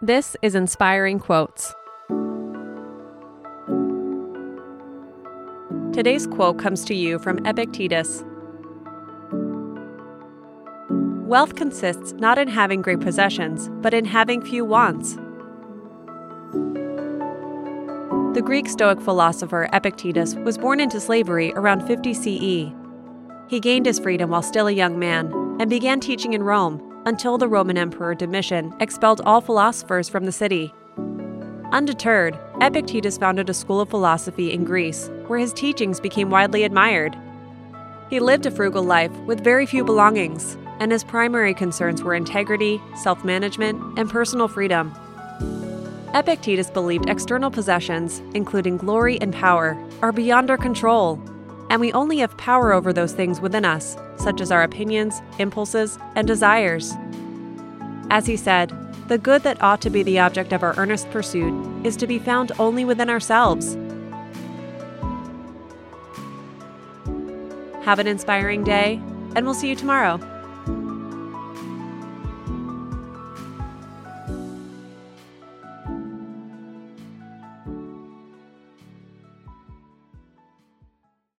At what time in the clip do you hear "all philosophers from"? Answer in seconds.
29.22-30.24